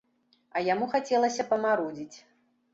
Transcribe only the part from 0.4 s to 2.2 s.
А яму хацелася памарудзіць.